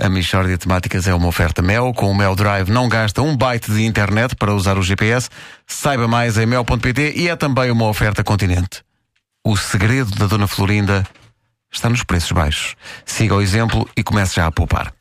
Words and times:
A 0.00 0.08
Michórdia 0.08 0.54
de 0.54 0.58
Temáticas 0.58 1.06
é 1.06 1.14
uma 1.14 1.28
oferta 1.28 1.62
Mel. 1.62 1.92
Com 1.94 2.10
o 2.10 2.14
Mel 2.14 2.34
Drive 2.34 2.68
não 2.68 2.88
gasta 2.88 3.22
um 3.22 3.36
byte 3.36 3.72
de 3.72 3.84
internet 3.84 4.34
para 4.34 4.52
usar 4.52 4.76
o 4.76 4.82
GPS. 4.82 5.30
Saiba 5.66 6.08
mais 6.08 6.36
em 6.36 6.46
mel.pt 6.46 7.12
e 7.14 7.28
é 7.28 7.36
também 7.36 7.70
uma 7.70 7.86
oferta 7.86 8.24
Continente. 8.24 8.82
O 9.46 9.56
segredo 9.56 10.10
da 10.16 10.26
Dona 10.26 10.48
Florinda 10.48 11.06
está 11.72 11.88
nos 11.88 12.02
preços 12.02 12.32
baixos. 12.32 12.74
Siga 13.06 13.36
o 13.36 13.40
exemplo 13.40 13.88
e 13.96 14.02
comece 14.02 14.34
já 14.34 14.46
a 14.46 14.50
poupar. 14.50 14.92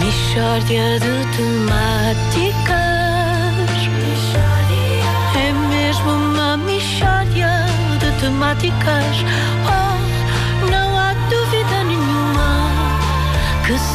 Mishória 0.00 0.98
de 0.98 1.36
temáticas 1.36 2.80
É 5.36 5.52
mesmo 5.52 6.10
uma 6.10 6.56
mishória 6.56 7.66
de 8.00 8.20
temáticas 8.20 9.79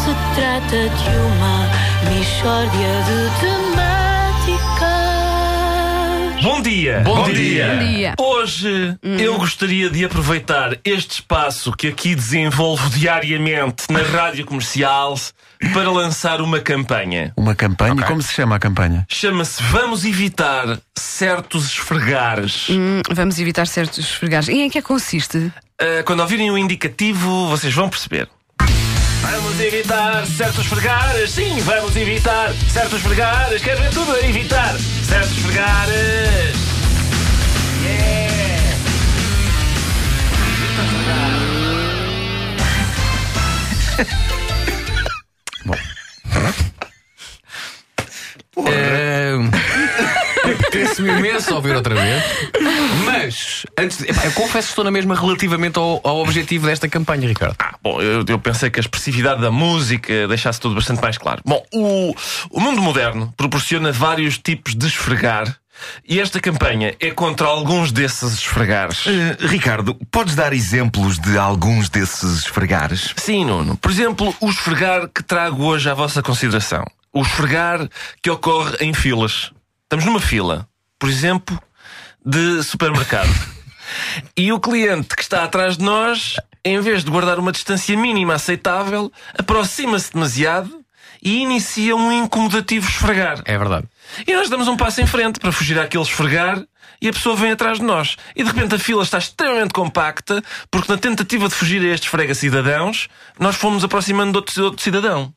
se 0.06 0.12
trata 0.36 0.88
de 0.88 1.10
uma 1.18 1.68
mishória 2.14 2.94
de 3.08 3.18
temáticas 3.42 4.86
Bom 6.44 6.62
dia! 6.62 7.02
Bom 7.04 7.24
dia. 7.24 7.68
Bom 7.74 7.80
dia. 7.80 8.14
Hoje 8.20 8.96
eu 9.02 9.36
gostaria 9.40 9.90
de 9.90 10.06
aproveitar 10.06 10.78
este 10.86 11.14
espaço 11.14 11.72
que 11.72 11.88
aqui 11.88 12.14
desenvolvo 12.14 12.88
diariamente 12.92 13.86
na 13.90 14.04
rádio 14.04 14.46
comercial 14.46 15.18
para 15.74 15.90
lançar 15.90 16.40
uma 16.40 16.60
campanha. 16.60 17.34
Uma 17.36 17.56
campanha. 17.56 18.04
Como 18.04 18.22
se 18.22 18.32
chama 18.32 18.58
a 18.58 18.60
campanha? 18.60 19.08
Chama-se 19.10 19.64
Vamos 19.64 20.06
Evitar 20.06 20.78
Certos 20.96 21.66
Esfregares. 21.66 22.70
Hum, 22.70 23.02
vamos 23.12 23.40
evitar 23.40 23.66
certos 23.66 23.98
esfregares. 23.98 24.50
E 24.50 24.62
em 24.62 24.70
que 24.70 24.78
é 24.78 24.82
que 24.84 24.88
consiste? 24.88 25.52
Ah, 25.82 26.04
quando 26.06 26.20
ouvirem 26.20 26.52
o 26.52 26.58
indicativo, 26.60 27.48
vocês 27.48 27.74
vão 27.74 27.90
perceber. 27.90 28.30
Vamos 29.32 29.60
evitar 29.60 30.24
certos 30.28 30.66
esfregares, 30.66 31.32
sim, 31.32 31.60
vamos 31.66 31.96
evitar 31.96 32.54
certos 32.72 33.00
esfregares. 33.00 33.60
Quero 33.60 33.82
ver 33.82 33.90
tudo 33.90 34.14
a 34.14 34.20
evitar 34.20 34.78
certos 35.04 35.32
esfregares. 35.32 36.56
Yeah! 37.82 38.25
Apetece-me 51.06 51.20
imenso 51.20 51.56
ouvir 51.56 51.76
outra 51.76 51.96
vez. 51.96 52.24
Mas, 53.06 53.66
antes 53.78 53.98
de, 54.00 54.10
epá, 54.10 54.26
eu 54.26 54.32
confesso 54.32 54.68
que 54.68 54.72
estou 54.72 54.84
na 54.84 54.92
mesma 54.92 55.16
relativamente 55.16 55.78
ao, 55.78 56.02
ao 56.04 56.18
objetivo 56.20 56.66
desta 56.66 56.90
campanha, 56.90 57.28
Ricardo. 57.28 57.56
Ah, 57.60 57.76
bom, 57.82 58.02
eu, 58.02 58.26
eu 58.28 58.40
pensei 58.40 58.70
que 58.70 58.80
a 58.80 58.82
expressividade 58.82 59.42
da 59.42 59.52
música 59.52 60.28
deixasse 60.28 60.60
tudo 60.60 60.76
bastante 60.76 61.02
mais 61.02 61.18
claro. 61.18 61.42
Bom, 61.46 61.64
o, 61.74 62.16
o 62.50 62.60
mundo 62.60 62.82
moderno 62.82 63.34
proporciona 63.38 63.92
vários 63.92 64.38
tipos 64.38 64.76
de 64.76 64.88
esfregar. 64.88 65.56
E 66.08 66.22
esta 66.22 66.40
campanha 66.40 66.96
é 67.02 67.12
contra 67.12 67.48
alguns 67.48 67.92
desses 67.92 68.36
esfregares. 68.36 69.06
Eh, 69.08 69.36
Ricardo, 69.46 69.94
podes 70.10 70.34
dar 70.34 70.54
exemplos 70.54 71.20
de 71.20 71.38
alguns 71.38 71.90
desses 71.90 72.40
esfregares? 72.40 73.14
Sim, 73.18 73.44
Nuno. 73.44 73.76
Por 73.76 73.92
exemplo, 73.92 74.34
o 74.40 74.50
esfregar 74.50 75.10
que 75.10 75.22
trago 75.22 75.66
hoje 75.66 75.90
à 75.90 75.94
vossa 75.94 76.24
consideração. 76.24 76.86
O 77.12 77.22
esfregar 77.22 77.90
que 78.24 78.30
ocorre 78.30 78.78
em 78.80 78.94
filas. 78.94 79.52
Estamos 79.84 80.06
numa 80.06 80.22
fila, 80.22 80.66
por 81.00 81.10
exemplo, 81.10 81.60
de 82.26 82.64
supermercado. 82.64 83.30
e 84.36 84.52
o 84.52 84.60
cliente 84.60 85.16
que 85.16 85.22
está 85.22 85.44
atrás 85.44 85.78
de 85.78 85.84
nós, 85.84 86.36
em 86.64 86.80
vez 86.80 87.04
de 87.04 87.12
guardar 87.12 87.40
uma 87.40 87.52
distância 87.52 87.96
mínima 87.98 88.36
aceitável, 88.36 89.12
aproxima-se 89.38 90.14
demasiado 90.14 90.86
e 91.22 91.42
inicia 91.42 91.96
um 91.96 92.12
incomodativo 92.12 92.88
esfregar. 92.88 93.42
É 93.46 93.58
verdade. 93.58 93.88
E 94.28 94.36
nós 94.36 94.50
damos 94.50 94.68
um 94.68 94.78
passo 94.78 95.02
em 95.02 95.08
frente 95.08 95.40
para 95.40 95.52
fugir 95.52 95.80
àquele 95.80 96.04
esfregar 96.04 96.64
e 97.02 97.10
a 97.10 97.14
pessoa 97.14 97.36
vem 97.36 97.52
atrás 97.52 97.80
de 97.80 97.84
nós. 97.84 98.16
E 98.36 98.44
de 98.44 98.50
repente 98.50 98.76
a 98.76 98.80
fila 98.80 99.04
está 99.04 99.18
extremamente 99.18 99.74
compacta 99.74 100.44
porque 100.70 100.92
na 100.92 100.98
tentativa 100.98 101.48
de 101.48 101.56
fugir 101.56 101.82
a 101.82 101.94
estes 101.94 102.10
frega-cidadãos, 102.10 103.08
nós 103.40 103.56
fomos 103.56 103.84
aproximando 103.84 104.32
de 104.32 104.38
outro, 104.38 104.54
de 104.54 104.62
outro 104.62 104.84
cidadão. 104.84 105.34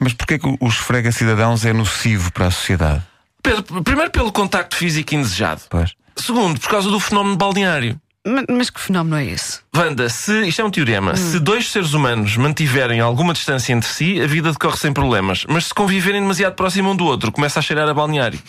Mas 0.00 0.12
porquê 0.12 0.38
que 0.38 0.46
o 0.60 0.68
esfrega 0.68 1.10
cidadãos 1.10 1.64
é 1.64 1.72
nocivo 1.72 2.30
para 2.30 2.48
a 2.48 2.50
sociedade? 2.50 3.02
Pedro, 3.46 3.82
primeiro 3.84 4.10
pelo 4.10 4.32
contacto 4.32 4.76
físico 4.76 5.14
indesejado. 5.14 5.62
Pois. 5.70 5.92
Segundo, 6.16 6.58
por 6.58 6.68
causa 6.68 6.90
do 6.90 6.98
fenómeno 6.98 7.36
balneário. 7.36 8.00
Ma- 8.26 8.42
Mas 8.50 8.70
que 8.70 8.80
fenómeno 8.80 9.16
é 9.16 9.24
esse? 9.26 9.60
Wanda, 9.76 10.08
se, 10.08 10.48
isto 10.48 10.60
é 10.60 10.64
um 10.64 10.70
teorema, 10.70 11.14
se 11.14 11.38
dois 11.38 11.70
seres 11.70 11.92
humanos 11.92 12.36
mantiverem 12.36 12.98
alguma 12.98 13.32
distância 13.32 13.72
entre 13.72 13.88
si, 13.88 14.20
a 14.20 14.26
vida 14.26 14.50
decorre 14.50 14.76
sem 14.78 14.92
problemas. 14.92 15.44
Mas 15.48 15.66
se 15.66 15.74
conviverem 15.74 16.20
demasiado 16.20 16.54
próximo 16.54 16.90
um 16.90 16.96
do 16.96 17.04
outro, 17.04 17.30
começa 17.30 17.60
a 17.60 17.62
cheirar 17.62 17.88
a 17.88 17.94
balneário. 17.94 18.40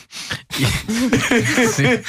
Sim. 1.74 2.00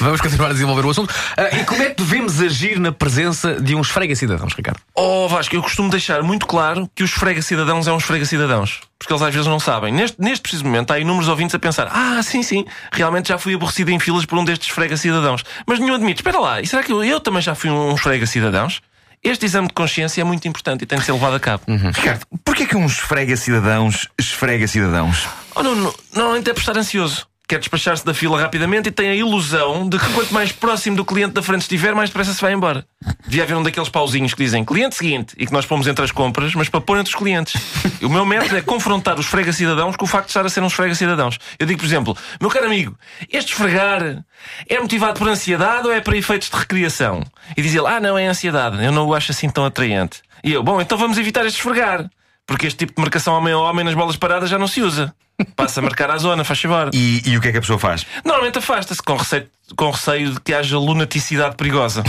Vamos 0.00 0.20
continuar 0.20 0.50
a 0.50 0.52
desenvolver 0.52 0.84
o 0.84 0.90
assunto. 0.90 1.14
Ah, 1.36 1.56
e 1.56 1.64
como 1.64 1.82
é 1.82 1.90
que 1.90 2.02
devemos 2.02 2.40
agir 2.40 2.78
na 2.78 2.92
presença 2.92 3.60
de 3.60 3.74
uns 3.74 3.90
frega-cidadãos, 3.90 4.54
Ricardo? 4.54 4.80
Oh 4.94 5.28
Vasco, 5.28 5.54
eu 5.54 5.62
costumo 5.62 5.90
deixar 5.90 6.22
muito 6.22 6.46
claro 6.46 6.88
que 6.94 7.02
os 7.02 7.10
esfrega-cidadãos 7.10 7.86
é 7.86 7.92
um 7.92 7.98
esfrega-cidadãos. 7.98 8.80
Porque 8.98 9.12
eles 9.12 9.22
às 9.22 9.34
vezes 9.34 9.46
não 9.46 9.60
sabem. 9.60 9.92
Neste, 9.92 10.20
neste 10.20 10.40
preciso 10.40 10.64
momento 10.64 10.92
há 10.92 10.98
inúmeros 10.98 11.28
ouvintes 11.28 11.54
a 11.54 11.58
pensar: 11.58 11.88
ah, 11.92 12.22
sim, 12.22 12.42
sim, 12.42 12.64
realmente 12.92 13.28
já 13.28 13.38
fui 13.38 13.54
aborrecido 13.54 13.90
em 13.90 13.98
filas 13.98 14.24
por 14.24 14.38
um 14.38 14.44
destes 14.44 14.68
esfrega-cidadãos. 14.68 15.44
Mas 15.66 15.78
nenhum 15.78 15.94
admite: 15.94 16.20
espera 16.20 16.38
lá, 16.38 16.60
e 16.60 16.66
será 16.66 16.82
que 16.82 16.92
eu, 16.92 17.04
eu 17.04 17.20
também 17.20 17.42
já 17.42 17.54
fui 17.54 17.70
um 17.70 17.94
esfrega-cidadãos? 17.94 18.80
Este 19.22 19.46
exame 19.46 19.68
de 19.68 19.74
consciência 19.74 20.20
é 20.20 20.24
muito 20.24 20.46
importante 20.46 20.82
e 20.82 20.86
tem 20.86 20.98
de 20.98 21.04
ser 21.04 21.12
levado 21.12 21.34
a 21.34 21.40
cabo. 21.40 21.62
Ricardo, 21.66 22.26
porquê 22.44 22.66
que 22.66 22.76
um 22.76 22.84
esfrega 22.84 23.34
cidadãos 23.38 24.06
esfrega 24.18 24.68
cidadãos? 24.68 25.26
Oh, 25.54 25.62
não, 25.62 25.74
não, 25.74 25.94
normalmente 26.14 26.50
é 26.50 26.52
por 26.52 26.60
estar 26.60 26.76
ansioso. 26.76 27.26
Quer 27.46 27.58
despachar-se 27.58 28.04
da 28.06 28.14
fila 28.14 28.40
rapidamente 28.40 28.88
e 28.88 28.92
tem 28.92 29.10
a 29.10 29.14
ilusão 29.14 29.86
de 29.86 29.98
que 29.98 30.12
quanto 30.14 30.32
mais 30.32 30.50
próximo 30.50 30.96
do 30.96 31.04
cliente 31.04 31.34
da 31.34 31.42
frente 31.42 31.60
estiver, 31.62 31.94
mais 31.94 32.08
depressa 32.08 32.32
se 32.32 32.40
vai 32.40 32.54
embora. 32.54 32.86
Devia 33.26 33.42
haver 33.42 33.54
um 33.54 33.62
daqueles 33.62 33.90
pauzinhos 33.90 34.32
que 34.32 34.42
dizem 34.42 34.64
cliente 34.64 34.96
seguinte 34.96 35.34
e 35.36 35.44
que 35.44 35.52
nós 35.52 35.66
pomos 35.66 35.86
entre 35.86 36.02
as 36.02 36.10
compras, 36.10 36.54
mas 36.54 36.70
para 36.70 36.80
pôr 36.80 36.96
entre 36.96 37.12
os 37.12 37.18
clientes. 37.18 37.60
E 38.00 38.06
o 38.06 38.08
meu 38.08 38.24
método 38.24 38.56
é 38.56 38.62
confrontar 38.62 39.18
os 39.18 39.26
esfrega-cidadãos 39.26 39.94
com 39.94 40.06
o 40.06 40.08
facto 40.08 40.26
de 40.26 40.30
estar 40.30 40.46
a 40.46 40.48
ser 40.48 40.62
uns 40.62 40.72
esfrega-cidadãos. 40.72 41.38
Eu 41.58 41.66
digo, 41.66 41.80
por 41.80 41.86
exemplo, 41.86 42.16
meu 42.40 42.48
caro 42.48 42.64
amigo, 42.64 42.96
este 43.30 43.52
esfregar 43.52 44.24
é 44.66 44.80
motivado 44.80 45.18
por 45.18 45.28
ansiedade 45.28 45.86
ou 45.86 45.92
é 45.92 46.00
para 46.00 46.16
efeitos 46.16 46.48
de 46.48 46.56
recriação? 46.56 47.22
E 47.54 47.60
diz 47.60 47.74
ele, 47.74 47.86
ah, 47.86 48.00
não, 48.00 48.16
é 48.16 48.26
ansiedade, 48.26 48.82
eu 48.82 48.90
não 48.90 49.06
o 49.06 49.14
acho 49.14 49.32
assim 49.32 49.50
tão 49.50 49.66
atraente. 49.66 50.22
E 50.42 50.50
eu, 50.50 50.62
bom, 50.62 50.80
então 50.80 50.96
vamos 50.96 51.18
evitar 51.18 51.44
este 51.44 51.56
esfregar. 51.58 52.08
Porque 52.46 52.66
este 52.66 52.78
tipo 52.78 52.94
de 52.94 53.00
marcação 53.00 53.34
homem 53.34 53.52
a 53.52 53.58
homem 53.58 53.84
nas 53.84 53.94
bolas 53.94 54.16
paradas 54.16 54.48
já 54.48 54.58
não 54.58 54.66
se 54.66 54.80
usa. 54.80 55.14
Passa 55.56 55.80
a 55.80 55.82
marcar 55.82 56.10
à 56.10 56.16
zona, 56.16 56.44
faz 56.44 56.60
favor. 56.60 56.90
E, 56.92 57.22
e 57.26 57.36
o 57.36 57.40
que 57.40 57.48
é 57.48 57.52
que 57.52 57.58
a 57.58 57.60
pessoa 57.60 57.78
faz? 57.78 58.06
Normalmente 58.24 58.58
afasta-se 58.58 59.02
com 59.02 59.16
receio, 59.16 59.48
com 59.76 59.90
receio 59.90 60.32
de 60.32 60.40
que 60.40 60.54
haja 60.54 60.78
lunaticidade 60.78 61.56
perigosa. 61.56 62.04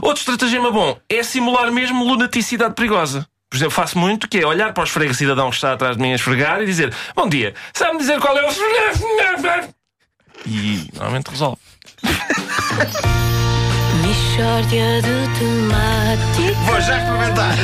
Outro 0.00 0.20
estratagema 0.20 0.70
bom 0.70 0.98
é 1.08 1.22
simular 1.22 1.70
mesmo 1.70 2.04
lunaticidade 2.04 2.74
perigosa. 2.74 3.26
Por 3.48 3.56
exemplo, 3.56 3.74
faço 3.74 3.98
muito 3.98 4.28
que 4.28 4.38
é 4.38 4.46
olhar 4.46 4.72
para 4.72 4.82
o 4.82 4.84
esfrega 4.84 5.14
cidadão 5.14 5.50
que 5.50 5.56
está 5.56 5.72
atrás 5.72 5.96
de 5.96 6.02
mim 6.02 6.12
a 6.12 6.16
esfregar 6.16 6.62
e 6.62 6.66
dizer: 6.66 6.92
Bom 7.14 7.28
dia, 7.28 7.54
sabe-me 7.72 7.98
dizer 7.98 8.18
qual 8.20 8.36
é 8.36 8.46
o. 8.46 8.50
E 10.46 10.88
normalmente 10.94 11.28
resolve. 11.30 11.58
De 14.36 15.38
temáticas 15.38 16.56
Vou 16.66 16.80
já 16.80 16.98
experimentar. 16.98 17.54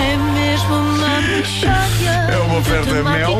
É 0.00 0.16
mesmo 0.16 0.74
uma 0.74 1.20
mishória 1.20 1.88
É 1.94 1.97
uma 2.58 2.60
oferta 2.60 3.02
Mel. 3.04 3.38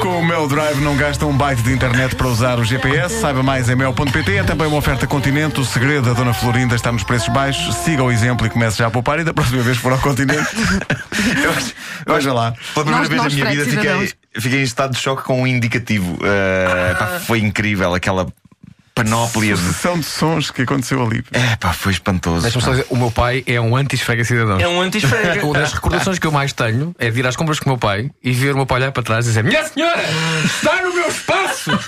Com 0.00 0.20
o 0.20 0.24
Mel 0.26 0.46
Drive 0.46 0.80
não 0.80 0.96
gasta 0.96 1.24
um 1.26 1.36
byte 1.36 1.62
de 1.62 1.72
internet 1.72 2.14
para 2.14 2.26
usar 2.28 2.58
o 2.58 2.64
GPS. 2.64 3.20
Saiba 3.20 3.42
mais 3.42 3.68
em 3.68 3.74
mel.pt. 3.76 4.36
É 4.36 4.42
também 4.44 4.66
uma 4.66 4.76
oferta 4.76 5.06
Continente. 5.06 5.60
O 5.60 5.64
segredo 5.64 6.08
da 6.08 6.12
Dona 6.12 6.32
Florinda 6.34 6.74
está 6.74 6.92
nos 6.92 7.02
preços 7.02 7.28
baixos. 7.28 7.74
Siga 7.76 8.02
o 8.02 8.10
exemplo 8.10 8.46
e 8.46 8.50
comece 8.50 8.78
já 8.78 8.86
a 8.86 8.90
poupar. 8.90 9.18
E 9.18 9.24
da 9.24 9.32
próxima 9.32 9.62
vez 9.62 9.76
que 9.76 9.82
for 9.82 9.92
ao 9.92 9.98
Continente, 9.98 10.46
veja 12.06 12.32
lá. 12.32 12.52
Pela 12.74 12.84
primeira 12.86 12.98
Nós- 12.98 13.08
vez 13.08 13.22
nós 13.22 13.32
na 13.34 13.50
minha 13.50 13.64
vida 13.64 13.64
fiquei, 13.64 14.12
fiquei 14.40 14.60
em 14.60 14.64
estado 14.64 14.92
de 14.92 14.98
choque 15.00 15.22
com 15.22 15.42
um 15.42 15.46
indicativo. 15.46 16.14
Uh, 16.14 16.96
pá, 16.98 17.06
foi 17.26 17.40
incrível 17.40 17.94
aquela 17.94 18.26
panóplia 18.96 19.54
de. 19.54 19.60
Sucessão 19.60 20.00
de 20.00 20.06
sons 20.06 20.50
que 20.50 20.62
aconteceu 20.62 21.04
ali. 21.04 21.22
É 21.30 21.54
pá, 21.56 21.70
foi 21.72 21.92
espantoso. 21.92 22.42
Deixa-me 22.42 22.64
só 22.64 22.70
dizer, 22.70 22.86
o 22.88 22.96
meu 22.96 23.10
pai 23.10 23.44
é 23.46 23.60
um 23.60 23.76
anti-esfrega-cidadãos. 23.76 24.62
É 24.62 24.66
um 24.66 24.80
anti-esfrega. 24.80 25.44
Uma 25.46 25.58
das 25.58 25.74
recordações 25.74 26.18
que 26.18 26.26
eu 26.26 26.32
mais 26.32 26.54
tenho 26.54 26.94
é 26.98 27.10
de 27.10 27.20
ir 27.20 27.26
às 27.26 27.36
compras 27.36 27.60
com 27.60 27.66
o 27.66 27.72
meu 27.72 27.78
pai 27.78 28.10
e 28.24 28.32
ver 28.32 28.54
o 28.54 28.56
meu 28.56 28.64
pai 28.64 28.78
olhar 28.78 28.92
para 28.92 29.02
trás 29.02 29.26
e 29.26 29.28
dizer: 29.28 29.44
Minha 29.44 29.62
senhora, 29.64 30.02
está 30.44 30.80
no 30.82 30.94
meu 30.94 31.08
espaço! 31.08 31.70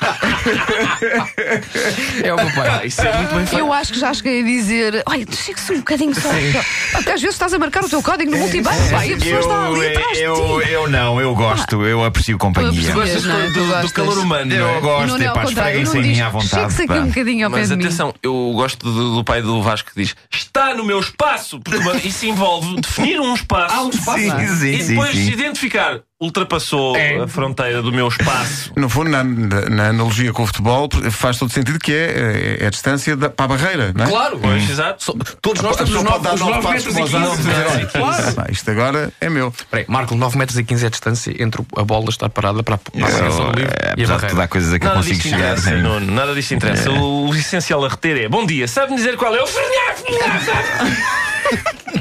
é 2.22 2.34
o 2.34 2.36
meu 2.36 2.52
pai. 2.52 2.86
Isso 2.86 3.00
é 3.00 3.16
muito 3.16 3.34
bem 3.34 3.46
feito. 3.46 3.60
Eu 3.60 3.72
acho 3.72 3.94
que 3.94 4.00
já 4.00 4.12
cheguei 4.12 4.42
a 4.42 4.44
dizer: 4.44 5.02
Olha, 5.06 5.24
tu 5.24 5.36
chega-se 5.36 5.72
um 5.72 5.78
bocadinho 5.78 6.14
só. 6.14 6.28
Porque 6.92 7.10
às 7.10 7.22
vezes 7.22 7.34
estás 7.34 7.54
a 7.54 7.58
marcar 7.58 7.82
o 7.84 7.88
teu 7.88 8.02
código 8.02 8.30
no 8.30 8.36
multibanco 8.36 8.76
pá, 8.90 9.06
e 9.06 9.14
a 9.14 9.16
pessoa 9.16 9.40
está 9.40 9.66
ali 9.66 9.80
Eu, 9.80 9.90
atrás 9.90 10.18
eu, 10.18 10.60
eu 10.62 10.90
não, 10.90 11.18
eu 11.20 11.34
gosto, 11.34 11.86
eu 11.86 12.04
aprecio 12.04 12.36
companhia. 12.36 12.92
Tu 12.92 12.98
Gostas 12.98 13.24
Não, 13.24 13.80
do, 13.80 13.92
calor 13.92 14.18
humano, 14.18 14.52
é? 14.52 14.58
Eu 14.58 14.80
gosto, 14.80 15.22
é 15.22 15.24
é 15.24 15.32
pá, 15.32 15.44
esfreguem-se 15.44 15.96
em 15.98 16.02
mim 16.02 16.20
à 16.20 16.28
vontade. 16.28 16.74
Um 17.04 17.08
bocadinho 17.08 17.46
ao 17.46 17.50
pé 17.52 17.58
Mas 17.58 17.68
de 17.68 17.76
mim. 17.76 17.84
atenção, 17.84 18.14
eu 18.22 18.52
gosto 18.54 18.84
do, 18.90 19.16
do 19.16 19.24
pai 19.24 19.40
do 19.42 19.60
Vasco 19.62 19.90
que 19.92 20.00
diz: 20.02 20.14
está 20.30 20.74
no 20.74 20.84
meu 20.84 21.00
espaço, 21.00 21.60
porque 21.60 21.78
uma- 21.78 21.96
isso 21.96 22.26
envolve 22.26 22.80
definir 22.80 23.20
um 23.20 23.34
espaço. 23.34 23.74
Um 23.80 23.90
espaço. 23.90 24.18
Sim, 24.20 24.56
sim, 24.56 24.66
e 24.72 24.82
depois 24.84 25.10
sim. 25.10 25.24
se 25.26 25.32
identificar, 25.32 26.00
ultrapassou 26.20 26.96
É. 26.96 27.16
a 27.22 27.28
fronteira 27.28 27.80
do 27.80 27.92
meu 27.92 28.08
espaço. 28.08 28.72
No 28.78 28.88
fundo, 28.88 29.10
na, 29.10 29.22
na- 29.24 29.68
na 29.68 29.88
analogia 29.88 30.32
com 30.32 30.42
o 30.42 30.46
futebol, 30.46 30.88
faz 31.10 31.36
todo 31.38 31.52
sentido 31.52 31.78
que 31.80 31.92
é, 31.92 32.58
é 32.60 32.66
a 32.66 32.70
distância 32.70 33.16
da- 33.16 33.28
para 33.30 33.44
a 33.44 33.48
barreira, 33.56 33.92
não 33.94 34.04
é? 34.04 34.08
Claro, 34.08 34.38
Pois, 34.40 34.68
exato. 34.70 35.02
So- 35.04 35.16
Todos 35.42 35.62
nós 35.62 35.74
A 35.74 35.78
temos 35.84 35.94
os 35.94 36.02
pessoa 36.02 36.20
pode 36.20 36.24
9 36.24 36.28
dar 36.28 36.34
os 36.34 36.40
nove 36.40 36.52
nove 36.52 36.62
passos 36.66 36.94
metros 36.94 36.94
e 36.94 36.96
para 36.96 37.04
os 37.04 37.14
anos 37.14 37.28
e 37.28 37.36
15. 37.42 37.48
dizer, 37.48 37.66
olha, 37.68 37.86
Claro. 37.86 38.52
isto 38.52 38.70
agora 38.70 39.12
é 39.20 39.28
meu. 39.28 39.52
Peraí, 39.70 39.84
Marco, 39.88 40.14
9 40.14 40.38
metros 40.38 40.58
e 40.58 40.64
15 40.64 40.84
é 40.84 40.86
a 40.86 40.90
distância 40.90 41.42
entre 41.42 41.62
a 41.76 41.82
bola 41.84 42.08
estar 42.08 42.28
parada 42.28 42.62
para 42.62 42.76
a 42.76 42.80
marcação 42.98 43.46
Eu, 43.46 43.52
do 43.52 43.58
livro 43.58 43.74
eh, 43.74 43.84
e 43.84 43.88
a 43.88 43.92
apesar 43.92 43.96
de 43.96 44.06
barreira. 44.06 44.28
tudo, 44.28 44.40
há 44.42 44.48
coisas 44.48 44.72
a 44.72 44.78
que 44.78 44.84
eu 44.84 44.88
Nada 44.88 44.98
consigo 45.00 45.16
disto 45.16 45.28
chegar 45.28 45.44
interessa, 45.58 45.70
sem. 45.70 45.82
Nuno, 45.82 46.12
nada 46.12 46.34
disto 46.34 46.54
interessa. 46.54 46.90
O, 46.90 47.28
o 47.28 47.34
essencial 47.34 47.84
a 47.84 47.88
reter 47.88 48.24
é: 48.24 48.28
Bom 48.28 48.46
dia, 48.46 48.68
sabe-me 48.68 48.96
dizer 48.96 49.16
qual 49.16 49.34
é 49.34 49.42
o. 49.42 49.46